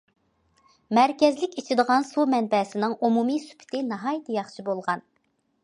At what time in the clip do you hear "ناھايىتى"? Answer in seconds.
3.93-4.41